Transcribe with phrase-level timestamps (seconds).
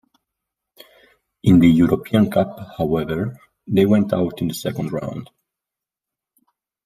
[1.43, 5.29] In the European Cup however, they went out in the second round.